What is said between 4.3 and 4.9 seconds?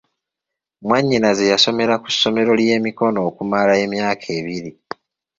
ebiri.